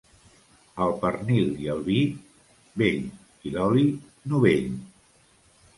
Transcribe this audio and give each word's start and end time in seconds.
El 0.85 0.93
pernil 1.03 1.51
i 1.65 1.69
el 1.75 1.83
vi, 1.89 1.99
vell 2.83 3.07
i 3.51 3.55
l'oli 3.59 3.87
novell. 4.35 4.71